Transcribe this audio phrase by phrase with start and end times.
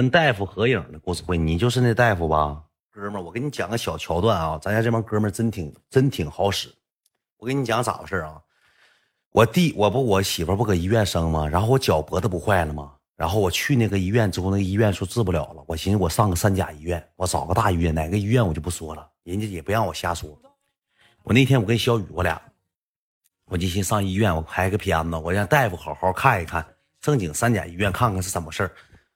[0.00, 3.22] 跟大夫合影的郭子辉，你就是那大夫吧，哥们儿？
[3.22, 6.72] 我给你讲个小桥段啊，咱家这帮哥们儿真挺真挺好使。
[7.36, 8.40] 我跟你讲咋回事啊？
[9.30, 11.46] 我弟我不我媳妇不搁医院生吗？
[11.46, 12.94] 然后我脚脖子不坏了吗？
[13.14, 15.62] 然后我去那个医院之后，那个医院说治不了了。
[15.66, 20.30] 我寻思我上个三甲医院，我找个大医院，哪个医院我就不说了，人家也不让我瞎说。
[21.24, 22.40] 我那天我跟小雨我俩，
[23.50, 26.64] 我就寻上医院我拍个片子，我让大夫好好看一看，
[27.02, 28.72] 正经三甲医院看看是怎么事儿。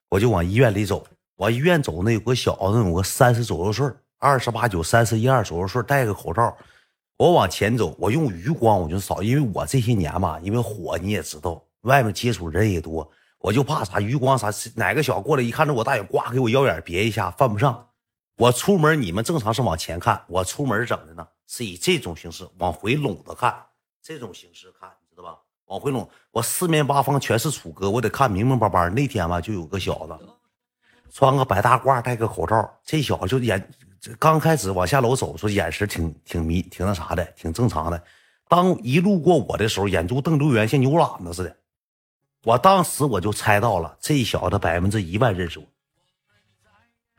[0.09, 1.07] 我就往医院里走，
[1.37, 3.87] 往医院走，那有个小子，有个三十左右岁
[4.19, 6.57] 二十八九、三十一二左右岁戴个口罩。
[7.17, 17.89] 我往前走，我用余光我就扫，因为我这些年嘛，因为火你也知道，外面接触人也多，我就怕啥余光啥，哪个小过来一看着我大眼，呱给我腰眼别一下，犯不上。
[18.37, 23.55] 我出门你们正常是往前看，我出门整的呢是以这种形式往回拢着看，
[24.03, 24.91] 这种形式看，
[25.75, 28.89] 往回拢，我四面八方全是楚歌，我得看明明白白。
[28.91, 30.17] 那天吧，就有个小子，
[31.13, 32.71] 穿个白大褂，戴个口罩。
[32.85, 33.69] 这小子就眼，
[34.21, 38.01] 刚开始往下楼走，说眼神挺挺迷，挺那啥的，挺正常的。
[38.49, 41.57] 当一路过我的时候，眼珠瞪溜圆，像牛懒子似的。
[42.45, 45.65] 我当时我就猜到了，这小子百分之一万认识我，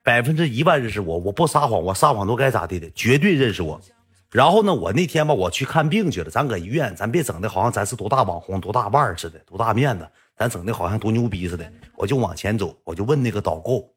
[0.02, 1.18] 百分之一万认识我。
[1.18, 3.82] 我不撒谎，我撒谎都该咋地的，绝对认识我。
[4.32, 6.30] 然后呢，我那天吧，我去看病去了。
[6.30, 11.72] 咱搁医院，咱别整的好像咱是多大网红、多大腕似的，多大面子，咱整的好像多牛逼似的。
[11.96, 13.90] 我就往前走，我就问那个导购，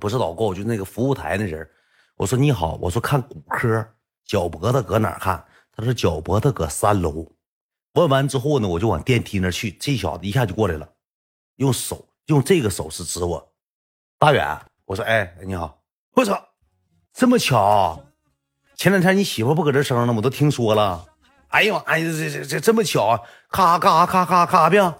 [0.00, 1.68] 不是导购，就那个服务台那人，
[2.16, 3.84] 我说你好，我说看骨科，
[4.24, 5.44] 脚脖子搁哪看？
[5.76, 7.26] 他说脚脖子搁三楼。
[7.94, 9.72] 问完之后呢，我就往电梯那去。
[9.72, 10.88] 这小子一下就过来了，
[11.56, 13.52] 用手用这个手势指我，
[14.18, 14.56] 大远。
[14.84, 15.82] 我说哎，你好，
[16.14, 16.40] 我操，
[17.12, 18.00] 这么巧。
[18.76, 21.04] 前两天你媳妇不搁这生呢，我都听说了。
[21.48, 23.20] 哎呀妈呀，这这这这么巧啊！
[23.48, 24.92] 咔咔咔咔咔病。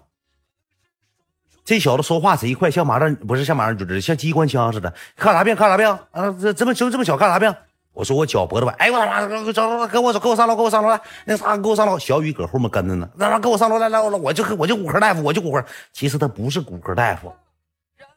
[1.65, 4.93] 这小子说话贼快，像马上不是像马上就是像机关枪似的。
[5.17, 5.57] 看啥病？
[5.57, 5.89] 看啥病？
[6.13, 7.17] 啊，这这么就这么巧？
[7.17, 7.53] 看啥病？
[7.93, 8.73] 我说我脚脖子崴。
[8.75, 11.01] 哎我他妈，走走，跟我走，跟我上楼，跟我上楼来。
[11.25, 11.99] 那啥，跟我上楼。
[11.99, 13.09] 小雨搁后面跟着呢。
[13.17, 15.65] 那啥，跟我上楼来来，我我就我就骨科大夫，我就骨科。
[15.93, 17.33] 其实他不是骨科大夫，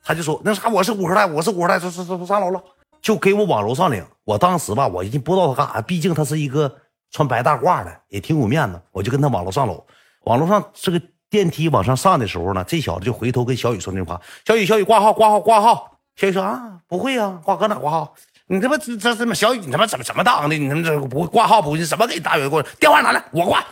[0.03, 2.61] 他就说那啥，我是骨科大夫，我是骨科大夫，走走走，上楼了。
[3.07, 6.69] 就给我往楼上领，我当时吧，我已经不知道他干啥，毕竟他是一个
[7.09, 8.81] 穿白大褂的，也挺有面子。
[8.91, 9.81] 我就跟他往楼上搂，
[10.25, 18.13] 往楼上这个电梯往上上的时候呢，这小子就回头跟小雨说那话：“小雨，小雨，挂号，挂号，挂号。”小雨说：“啊，不会啊，挂搁哪挂号？
[18.47, 19.59] 你他妈这这怎么小雨？
[19.59, 20.57] 你他妈怎么怎么当的？
[20.57, 21.77] 你他妈这不挂号不？
[21.77, 22.67] 你怎么给大远过来？
[22.77, 23.63] 电话拿来，我挂。”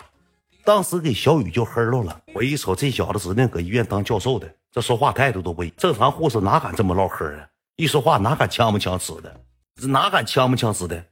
[0.63, 2.17] 当时给小雨就黑喽了。
[2.33, 7.45] 我一瞅这小子指定搁医院当教授的，这说话态度都不一正常护士哪敢这么唠嗑啊？
[7.75, 9.41] 一说话哪敢呛不呛死的，
[9.87, 11.05] 哪敢呛不呛死的？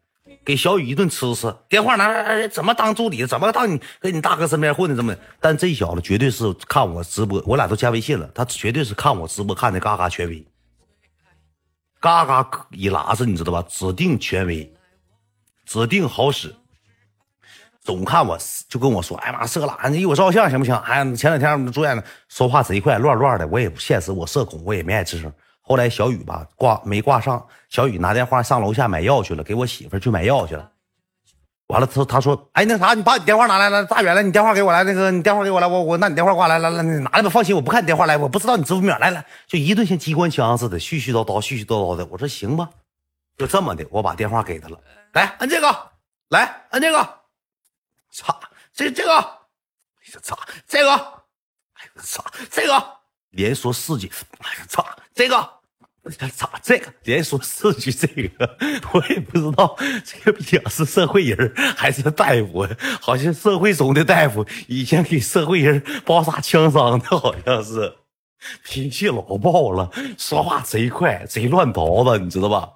[0.46, 3.26] 给小雨一顿吃吃，电话拿来，怎么当助理？
[3.26, 5.16] 怎么当你跟你大哥身边混的这么？
[5.40, 10.46] 但这小子绝对是看我直播，我俩都加微信了，他绝对是看我直播看的嘎嘎权威，
[12.00, 13.62] 嘎嘎一拉子，你知道吧？
[13.70, 14.74] 指定权威，
[15.66, 16.54] 指定好使。
[17.82, 18.38] 总看我
[18.70, 23.46] 就跟我说：“哎妈，色狼，你给我照相行不行？”哎呀，前两天我们住院呢，说话贼快，乱乱的。
[23.48, 25.32] 我也不现实，我社恐，我也没爱吱声。
[25.66, 30.70] 后来小雨吧挂没挂上，小雨拿电话上楼下买药去了，给我媳妇去买药去了。
[31.68, 42.06] 完了，他他说：“哎，那啥，你把你电话拿来来，大远来，你电话给我来，那个你电话给我来，我我那你电话挂来，来来，你拿来吧，放心，我不看你电话来，我不知道你支付秒，来来，就一顿像机关枪似的，絮絮叨叨，絮絮叨叨的。
[42.08, 42.70] 我说行吧，
[43.38, 44.78] 就这么的，我把电话给他了，
[45.14, 45.92] 来按这个，
[46.30, 46.98] 来按这个，
[48.12, 48.38] 操，
[48.74, 50.38] 这这个，哎呀操，
[50.68, 52.84] 这个，哎呀操，这个，
[53.30, 55.50] 连说四句，哎呀操。”这个，
[56.36, 56.94] 咋这个？
[57.04, 58.58] 连说四句这个，
[58.94, 62.68] 我也不知道这个逼样是社会人还是大夫，
[63.00, 67.96] 好像社会中的大夫，以前给社会人包扎枪伤的，好像是
[68.64, 72.70] 脾气老暴了，说话贼快，贼乱叨的，你知道吧？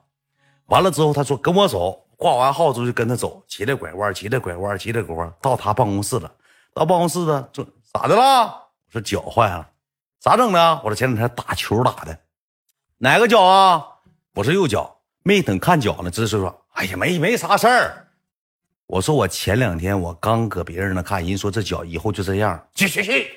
[0.67, 6.31] 完了之后，他说跟我走，挂完号之后就跟他走，急着拐弯，急着拐弯，急着拐弯，到他办公室了。
[6.73, 8.45] 到办公室了，这咋的了？
[8.45, 9.67] 我说脚坏了，
[10.19, 10.75] 咋整的？
[10.83, 12.17] 我说前两天打球打的。
[12.99, 13.85] 哪个脚啊？
[14.33, 18.07] 我是右脚，没等看脚呢，只是说：“哎呀，没没啥事儿。”
[18.87, 23.31] 我说：“我前两天我刚搁别人那看，人说这脚以后就这样。”去去去，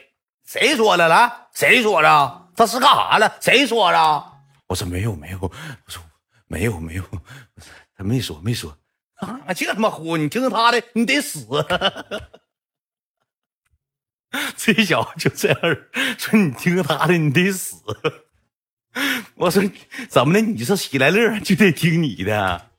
[0.46, 1.08] 谁说的？
[1.08, 2.48] 来，谁说的？
[2.56, 3.30] 他是干啥的？
[3.38, 4.32] 谁说的？
[4.66, 5.50] 我说没有没有，我
[5.86, 6.02] 说
[6.46, 7.04] 没有没有，
[7.94, 8.74] 他没说没说
[9.16, 9.52] 啊！
[9.54, 11.46] 这他妈呼，你听他的，你得死！
[14.56, 15.60] 这小子就这样
[16.16, 17.76] 说，你听他的，你得死。
[19.37, 19.62] 我说
[20.08, 20.40] 怎么的？
[20.40, 22.70] 你是喜来乐就得听你的。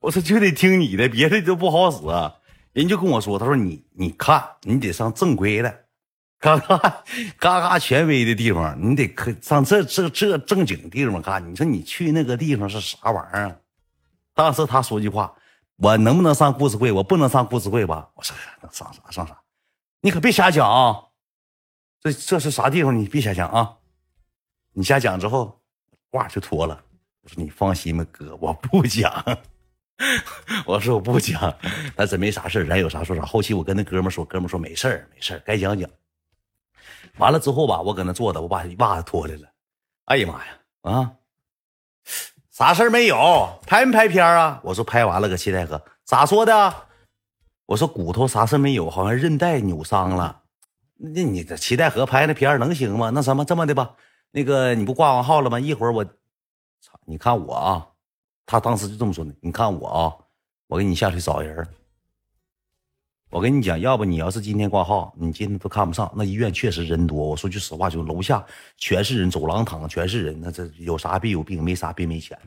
[0.00, 1.98] 我说就得听你的，别的都不好使。
[2.72, 5.84] 人就跟我说，他说你你看，你得上正规的，
[6.40, 6.76] 嘎嘎
[7.38, 11.48] 嘎嘎权威的地方，你得可上这这这正经地方看。
[11.48, 13.60] 你说你去那个地方是啥玩意儿？
[14.34, 15.32] 当时他说句话
[15.76, 16.90] ：“我能不能上故事会？
[16.90, 18.34] 我不能上故事会吧？”我说
[18.72, 19.38] ：“上啥上啥？
[20.00, 20.96] 你可别瞎讲啊！
[22.00, 22.98] 这这是啥地方？
[22.98, 23.76] 你别瞎讲啊！
[24.72, 25.60] 你瞎讲之后，
[26.10, 26.82] 话就脱了。”
[27.22, 29.12] 我说：“你放心吧，哥，我不讲。
[30.66, 31.54] ”我说：“我不讲，
[31.96, 35.88] 那真没啥事咱有啥说啥。”后期我跟那哥们说：“哥们说没事儿，没事儿，该讲讲。”
[37.18, 39.48] 完了之后吧，我搁那坐着，我把袜子脱来了。
[40.06, 41.12] 哎呀妈呀，啊！
[42.50, 43.60] 啥事儿没有？
[43.66, 44.60] 拍没拍片啊？
[44.64, 46.74] 我说拍完了，搁七台河咋说的？
[47.66, 50.42] 我说骨头啥事没有，好像韧带扭伤了。
[50.96, 53.10] 那你这七台河拍那片能行吗？
[53.10, 53.94] 那什么这么的吧，
[54.32, 55.60] 那个你不挂完号了吗？
[55.60, 56.98] 一会儿我，操！
[57.04, 57.86] 你看我啊，
[58.46, 59.34] 他当时就这么说的。
[59.40, 60.16] 你看我啊，
[60.68, 61.68] 我给你下去找人。
[63.28, 66.10] 我跟你讲，要不你要是今天挂号，你今天都看不上。
[66.16, 68.44] 那医院确实人多，我说句实话，就楼下
[68.78, 70.40] 全是人，走廊躺全是人。
[70.40, 72.38] 那这有啥别有病，没啥别没钱。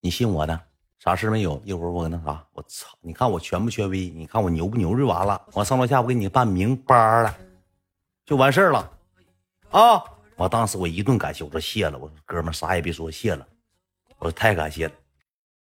[0.00, 0.58] 你信我的，
[0.98, 1.60] 啥事没有？
[1.64, 2.88] 一会儿我那啥，我操！
[3.00, 4.08] 你看我权不权威？
[4.08, 5.40] 你看我牛不牛就完了。
[5.52, 7.36] 我上楼下，我给你办名班了，
[8.24, 8.90] 就完事儿了
[9.70, 10.02] 啊！
[10.36, 13.46] 我当时我一顿感谢，我说谢了，我说哥们啥也别说，谢了，
[14.18, 14.94] 我说太感谢了。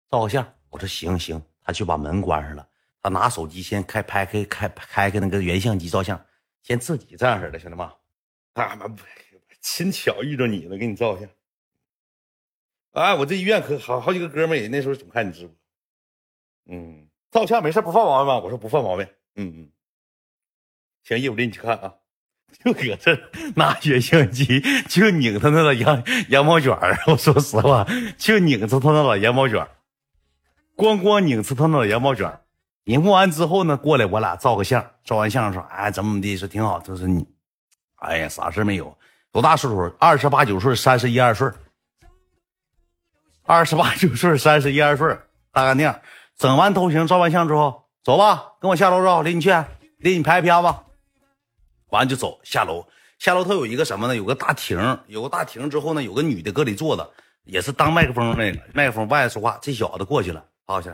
[0.10, 2.70] 照个相，我说行行，他去把门关上了。
[3.02, 6.20] 他拿手机先开拍开开开开那个原相机照相，
[6.62, 7.88] 先自己这样式的，兄弟们，
[8.54, 9.02] 啊妈不，
[9.62, 11.30] 亲巧遇着你了，给你照相。
[12.92, 15.56] 哎，我这医院可好好几个哥们也那时候总看你直播，
[16.66, 18.40] 嗯，照相没事不犯毛病吧？
[18.40, 19.06] 我说不犯毛病，
[19.36, 19.72] 嗯嗯，
[21.04, 21.96] 行，一会儿领你去看啊，
[22.64, 23.20] 就搁这
[23.56, 26.78] 拿原相机，就拧他那个羊羊毛卷
[27.08, 27.86] 我说实话，
[28.18, 29.68] 就拧着他那老羊毛卷
[30.76, 32.40] 咣咣拧着他那老羊毛卷
[32.86, 36.80] 引付完之后呢，过来我俩照个相，照完相说，哎，怎么怎么地，说挺好。
[36.80, 37.28] 就是你，
[37.98, 38.98] 哎呀，啥事没有，
[39.30, 39.94] 多大岁数？
[40.00, 41.50] 二十八九岁，三十一二岁。
[43.44, 45.18] 二十八九岁，三十一二岁，
[45.52, 45.94] 大干净。
[46.38, 49.50] 整完头型，照完相之后，走吧，跟我下楼照，领你去，
[49.98, 50.74] 领你拍片子。
[51.90, 52.86] 完就走，下楼，
[53.20, 53.44] 下楼。
[53.44, 54.16] 他有一个什么呢？
[54.16, 57.14] 有个大亭，有个大亭之后呢，有个女的搁里坐着，
[57.44, 59.58] 也是当麦克风那个，麦克风外说话。
[59.62, 60.94] 这小子过去了，跑去。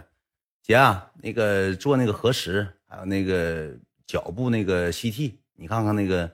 [0.62, 3.72] 姐啊，那个做那个核实，还有那个
[4.06, 6.32] 脚部那个 CT，你看看那个，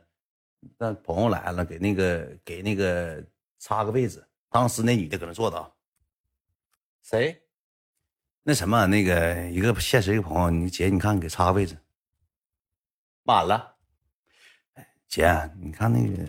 [0.78, 3.24] 那朋友来了，给那个给那个
[3.60, 4.24] 插个位置。
[4.52, 5.72] 当时那女的搁那坐着，
[7.02, 7.42] 谁？
[8.44, 11.78] 那什么，那个一个现实一个朋友，你姐，你看给插个位置，
[13.24, 13.76] 满了。
[15.10, 16.24] 姐，你看那个，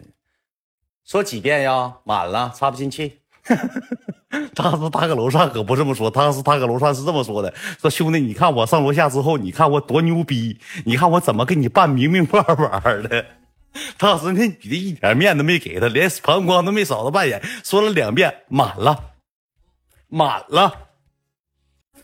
[1.04, 1.98] 说几遍呀？
[2.04, 3.20] 满了，插不进去。
[4.54, 13.26] 当 时他搁楼上可不这么说，当时他搁楼上是这么说的：“说兄弟，你看我上楼下之后，你看我多牛逼，你看我怎么给你办明明白白的。”
[13.98, 19.12] 当时那女的一点面都没给他，连膀胱都没扫他半眼，说了两遍满了，
[20.08, 20.88] 满了，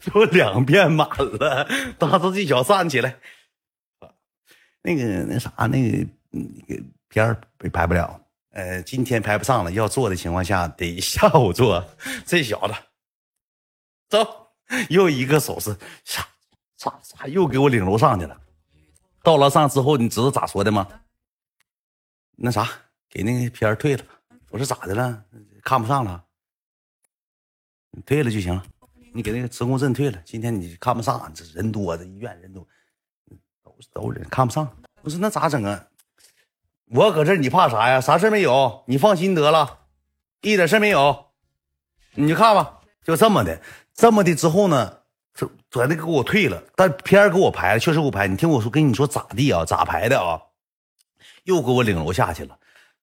[0.00, 1.68] 说两遍满了。
[1.98, 3.16] 当时这小站起来，
[4.82, 6.06] 那个那啥，那个
[7.08, 7.40] 片儿
[7.72, 8.20] 拍不了。
[8.50, 11.86] 呃，今天拍不上了，要做的情况下得下午做。
[12.24, 12.74] 这小子，
[14.08, 14.48] 走，
[14.88, 16.26] 又一个手势，啥
[16.78, 18.40] 啥啥，又给我领楼上去了。
[19.22, 20.88] 到楼上之后，你知道咋说的吗？
[22.36, 22.66] 那啥，
[23.10, 24.04] 给那个片儿退了。
[24.48, 25.24] 我说咋的了？
[25.62, 26.24] 看不上了？
[28.06, 28.64] 退了就行了。
[29.12, 30.22] 你给那个职工证退了。
[30.24, 32.66] 今天你看不上，这人多，这医院人多，
[33.62, 34.66] 都都人看不上。
[35.02, 35.86] 我说那咋整啊？
[36.88, 38.00] 我搁这，你怕啥呀？
[38.00, 39.80] 啥事没有，你放心得了，
[40.40, 41.26] 一点事没有。
[42.14, 43.60] 你就看吧，就这么的，
[43.92, 44.98] 这么的之后呢，
[45.34, 48.28] 这昨天给我退了，但片儿给我排了，确实给我排。
[48.28, 49.64] 你听我说，跟你说咋地啊？
[49.64, 50.40] 咋排的啊？
[51.42, 52.56] 又给我领楼下去了。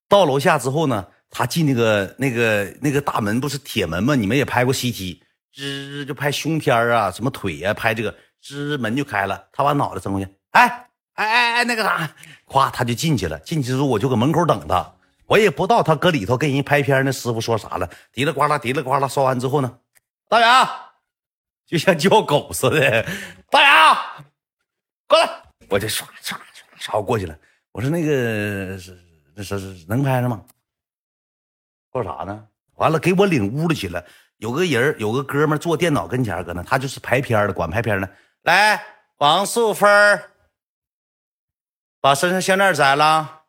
[0.07, 4.15] 到楼下之后呢，他进那个那个那个大门不是铁门吗？
[4.15, 5.19] 你们也拍过 CT，
[5.53, 9.49] 吱就拍胸片啊，什么腿呀，拍这个，吱门就开了。
[9.51, 10.87] 他把脑袋伸过去，哎。
[11.15, 12.09] 哎哎哎，那个啥，
[12.53, 13.39] 咵他就进去了。
[13.39, 14.93] 进去之后我就搁门口等他，
[15.25, 17.89] 我也不知道他搁里头跟人拍片那师傅说啥了。
[18.11, 19.79] 嘀里呱啦，嘀里呱啦，说完之后呢，
[20.29, 20.69] 大杨
[21.65, 23.05] 就像叫狗似的，
[23.49, 23.97] 大杨
[25.07, 25.29] 过来，
[25.69, 26.37] 我就唰唰唰
[26.79, 27.35] 唰过去了。
[27.71, 28.99] 我说那个是
[29.37, 30.43] 是是能拍上吗？
[31.91, 32.47] 说啥呢？
[32.75, 34.03] 完了给我领屋里去了。
[34.37, 38.09] 有个人有个哥们坐电脑跟前搁那，他就是拍片的，管拍片的。
[38.43, 38.83] 来，
[39.17, 40.21] 王素芬。
[42.03, 43.43] 把身上项链摘了，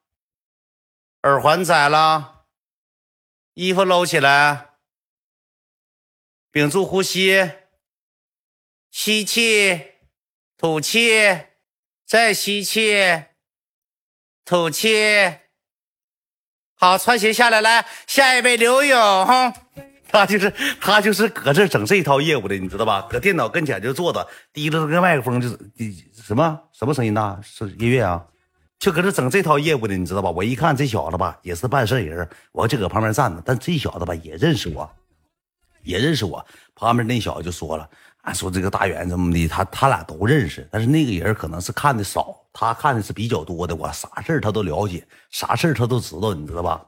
[1.23, 2.44] 耳环摘了，
[3.54, 4.76] 衣服搂起来，
[6.52, 7.50] 屏住呼吸，
[8.92, 9.94] 吸气，
[10.56, 11.46] 吐气，
[12.06, 13.25] 再吸气，
[14.44, 15.40] 吐气。
[16.76, 19.52] 好，穿鞋下来，来下一位刘勇哈，
[20.06, 20.49] 他就是
[20.80, 23.08] 他就是搁这整这一套业务的，你知道吧？
[23.11, 25.58] 搁电脑跟前就坐着，提着个麦克风，就是
[26.23, 27.40] 什么什么声音大？
[27.42, 28.25] 是音乐啊？
[28.84, 30.30] 就搁这整这套业务的，你知道吧？
[30.30, 33.42] 我一看这小子吧，也是办事人，我就搁旁边站着。
[33.42, 34.86] 但这小子吧，也认识我，
[35.84, 36.44] 也认识我。
[36.74, 37.88] 旁边那小子就说了，
[38.20, 43.74] 啊，说这个大元怎么的，他他俩都认识，但是那个人可能是看的少，他看的是比较多的。
[43.74, 46.84] 我啥事他都了解，啥事他都知道，你知道吧？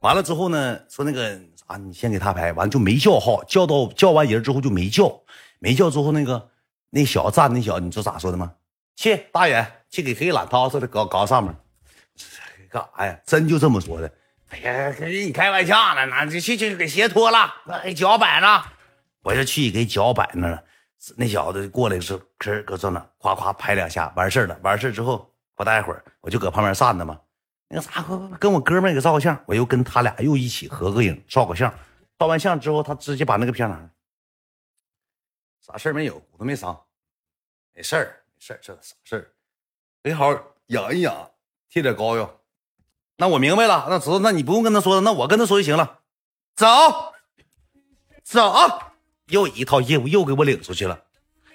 [0.00, 5.20] 完了之后呢，说那个啥，你先给他拍，完就没叫号，叫到叫完人之后就没叫，
[5.60, 6.48] 没叫之后那个
[6.90, 8.54] 那小子站那小子，你知道咋说的吗？
[8.96, 9.77] 去大远。
[9.90, 11.54] 去给黑懒涛似的搞搞上面，
[12.70, 13.20] 干啥呀？
[13.26, 14.12] 真就这么说的。
[14.50, 17.52] 哎呀，跟你开玩笑呢，那就去去给鞋脱了，
[17.82, 18.64] 给脚摆着。
[19.22, 20.64] 我就去给脚摆那了。
[21.16, 24.58] 那小子过来是搁搁这呢，夸夸拍两下，完事了。
[24.62, 27.20] 完事之后不待会儿，我就搁旁边站着嘛。
[27.68, 28.02] 那个啥，
[28.40, 29.38] 跟我哥们给照个相。
[29.46, 31.72] 我又跟他俩又一起合个影，照个相。
[32.18, 33.90] 照完相之后，他直接把那个片拿。
[35.60, 36.78] 啥事没有，骨头没伤，
[37.74, 39.30] 没事儿，没事儿，这啥事儿？
[40.08, 40.32] 得好
[40.66, 41.30] 养一养，
[41.68, 42.40] 贴点膏药。
[43.16, 46.00] 那我明白了，那知道，那你不用跟他说了，那我跟他说就行了。
[46.54, 46.66] 走，
[48.22, 48.54] 走，
[49.26, 51.04] 又一套业务又给我领出去了，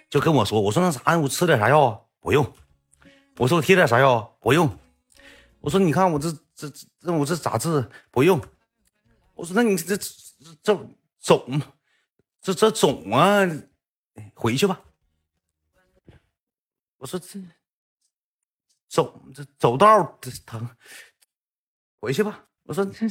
[0.10, 2.00] 就跟我说，我说那啥，我吃点啥药啊？
[2.20, 2.54] 不用。
[3.38, 4.30] 我说我贴点啥药啊？
[4.40, 4.78] 不用。
[5.62, 6.70] 我说你看我这这
[7.00, 7.90] 这我这咋治？
[8.12, 8.42] 不用。
[9.34, 10.06] 我说那你这这
[10.62, 10.88] 这
[11.20, 11.62] 肿，
[12.42, 13.42] 这这肿啊，
[14.36, 14.82] 回去吧。
[16.98, 17.40] 我说这。
[18.94, 20.70] 走这走道疼，
[22.00, 22.42] 回去吧。
[22.68, 23.08] 我说这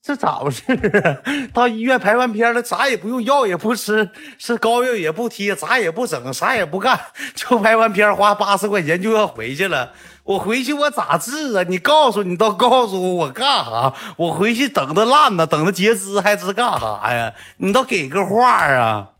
[0.00, 1.18] 这咋回事啊？
[1.52, 4.08] 到医院拍完片了，啥也不用，药也不吃，
[4.38, 7.00] 是膏药也不贴，啥也不整，啥也不干，
[7.34, 9.92] 就拍完片花八十块钱就要回去了。
[10.22, 11.64] 我回去我咋治啊？
[11.64, 13.92] 你告诉你，倒告诉我，我干啥？
[14.16, 17.34] 我回去等着烂呢，等着截肢还是干啥呀？
[17.56, 19.14] 你倒给个话啊！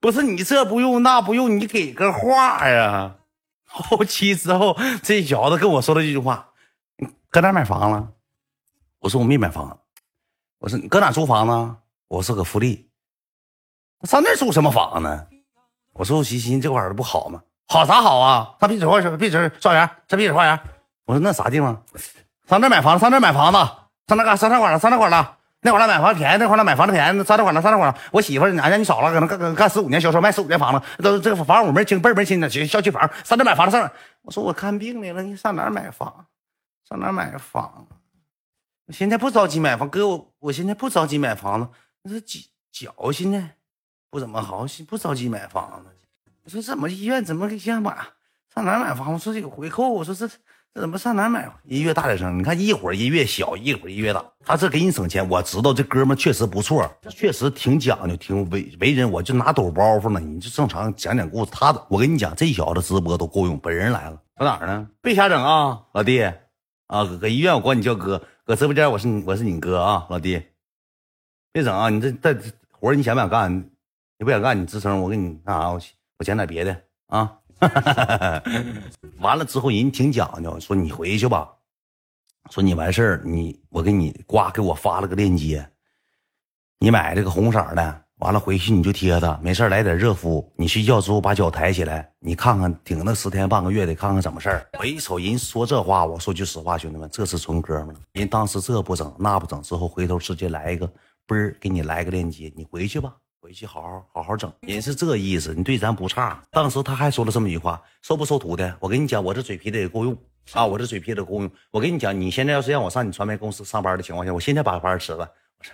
[0.00, 3.17] 不是你这不用那不用，你给个话呀！
[3.68, 6.50] 后期之后，这小子跟我说了一句话
[7.30, 8.08] ：“搁哪买房了？”
[9.00, 9.78] 我说：“我没买房。”
[10.58, 11.76] 我说：“你搁哪租房呢？”
[12.08, 12.90] 我说：“搁福利。”
[14.02, 15.26] 上那租什么房呢？
[15.92, 17.42] 我说：“我寻思这块儿不好吗？
[17.68, 18.56] 好啥好啊？
[18.60, 20.58] 上碧水花园，碧水花园，上碧水花园。”
[21.06, 21.84] 我说：“那啥地方？
[22.48, 23.58] 上那买房，上那买房子，
[24.06, 27.98] 上那干上那块了，上那块了。”那会儿买房便宜，那会儿买房子便宜，上那会儿了，上那会儿了。
[28.12, 33.10] 我媳妇儿俺家你嫂子可能干干干十五年销售，卖十五年房子，都这个房五门清，倍儿门清的，小区房。
[33.24, 33.90] 上那买房子上，
[34.22, 36.26] 我说我看病来了，你上哪儿买房？
[36.88, 37.88] 上哪儿买房？
[38.86, 41.68] 我现在不着急买房，哥，我我现在不着急买房子，
[42.02, 43.56] 那是脚脚现在
[44.10, 45.90] 不怎么好，不着急买房子。
[46.44, 47.94] 我说怎么医院怎么给先买？
[48.54, 49.12] 上哪儿买房？
[49.12, 50.30] 我说有回扣，我说这。
[50.74, 51.50] 这怎么上哪买？
[51.64, 52.38] 音乐大点声！
[52.38, 54.24] 你看一会儿音乐小，一会儿音乐大。
[54.44, 59.10] 他这给你省钱，我知道这哥们确实不错，确实挺讲究，挺为为人。
[59.10, 61.50] 我就拿抖包袱呢，你就正常讲讲故事。
[61.50, 63.58] 他，我跟你讲，这小子直播都够用。
[63.58, 64.88] 本人来了，搁哪儿呢？
[65.02, 66.22] 别瞎整啊，老弟
[66.86, 67.04] 啊！
[67.20, 68.22] 搁医院，我管你叫哥。
[68.44, 70.40] 搁直播间，我是我是你哥啊，老弟。
[71.50, 71.88] 别整啊！
[71.88, 73.52] 你这这活你想不想干？
[74.18, 75.80] 你不想干，你吱声，我给你那啥，我
[76.18, 76.76] 我讲点别的
[77.08, 77.38] 啊。
[79.20, 81.48] 完了之后，人挺讲究，说你回去吧，
[82.50, 85.68] 说你完事儿，你我给你呱给我发了个链接，
[86.78, 94.66] 你买这个红色的，完了回去你就贴它，没事来点热敷，你睡觉之后把脚抬起来，你看看顶那十天半个月的，看看怎么事儿。
[94.78, 100.86] 我一瞅人说这话，我说句实话，兄弟们，这是纯哥们人当时这不整那不整之后，回头直接来一个
[101.26, 103.14] 嘣儿，给你来个链接，你回去吧。
[103.40, 106.42] 回去好好好好整，人是这意思，你对咱不差。
[106.50, 108.70] 当时他还说了这么一句话：收不收徒弟？
[108.80, 110.16] 我跟你讲，我这嘴皮子也够用
[110.52, 111.50] 啊，我这嘴皮子够用。
[111.70, 115.30] 我跟你讲，你现在要是让我上你传媒公司上班的情况下，我现在把班辞了。
[115.58, 115.72] 我说，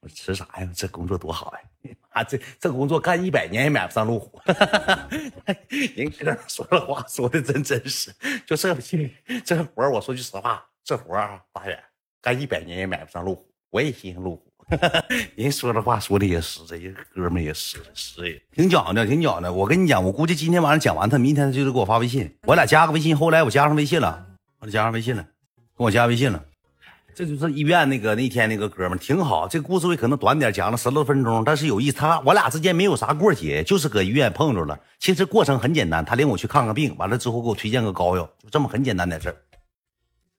[0.00, 0.70] 我辞啥呀？
[0.74, 1.90] 这工作多好呀！
[2.10, 4.38] 啊， 这这工作干一百年也买不上路虎。
[5.96, 8.12] 人哥说了话，说的真真实。
[8.46, 8.74] 就这
[9.44, 11.82] 这活我说句实话，这活啊，大远
[12.20, 13.50] 干一百年也买不上路虎。
[13.70, 14.49] 我也心思路虎。
[15.36, 19.52] 人说的话说的也实在，人哥们也实实在，挺讲究，挺讲究。
[19.52, 23.16] 我跟你讲，我估计今天晚上讲完，他明天就得给我发微信，我俩加个微信。
[23.16, 24.26] 后来我加上微信了，
[24.60, 25.22] 我加上微信了，
[25.76, 26.44] 跟我加微信了。
[27.12, 29.48] 这就是医院那个那天那个哥们挺好。
[29.48, 31.96] 这故事会可能短点，讲了十来分钟，但是有意思。
[31.96, 34.78] 他我俩之间没有啥过节，就是搁医院碰着了。
[34.98, 39.36] 其实过程很简单，他领我去看个病，完了之后给我推荐个膏药，就这么很简单点事。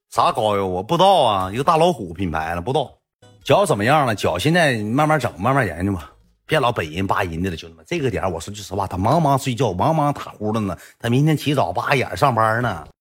[0.09, 3.00] 啥膏药我不知道啊，一个大老虎品牌了，不知道。
[3.43, 4.13] 脚怎么样了？
[4.13, 6.11] 脚现在慢慢整，慢慢研究吧，
[6.45, 7.83] 别老本人扒人的了，兄弟们。
[7.87, 10.77] 这个点我说句实话，他忙忙睡觉，忙忙打呼噜呢。
[10.99, 12.87] 他明天起早八眼上班呢。